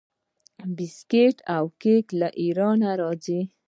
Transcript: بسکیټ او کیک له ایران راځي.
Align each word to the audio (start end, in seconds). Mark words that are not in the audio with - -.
بسکیټ 0.75 1.37
او 1.55 1.63
کیک 1.81 2.05
له 2.19 2.27
ایران 2.41 2.79
راځي. 3.01 3.41